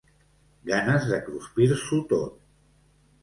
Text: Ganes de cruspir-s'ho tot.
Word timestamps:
Ganes 0.69 1.05
de 1.11 1.19
cruspir-s'ho 1.27 1.99
tot. 2.13 2.39